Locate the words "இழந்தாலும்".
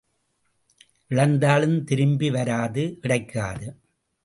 1.07-1.83